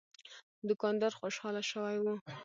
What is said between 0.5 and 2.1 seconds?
دوکاندار خوشاله شوی و.